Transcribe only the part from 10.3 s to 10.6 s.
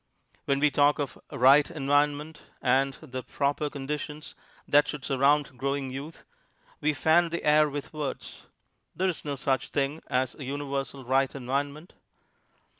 a